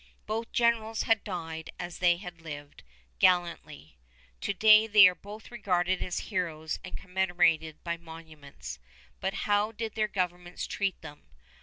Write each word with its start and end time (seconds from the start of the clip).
Both 0.25 0.51
generals 0.51 1.03
had 1.03 1.23
died 1.23 1.69
as 1.77 1.99
they 1.99 2.17
had 2.17 2.41
lived, 2.41 2.81
gallantly. 3.19 3.99
To 4.39 4.51
day 4.51 4.87
both 5.13 5.51
are 5.51 5.53
regarded 5.53 6.01
as 6.01 6.17
heroes 6.33 6.79
and 6.83 6.97
commemorated 6.97 7.83
by 7.83 7.97
monuments; 7.97 8.79
but 9.19 9.35
how 9.45 9.71
did 9.71 9.93
their 9.93 10.07
governments 10.07 10.65
treat 10.65 10.99
them? 11.03 11.27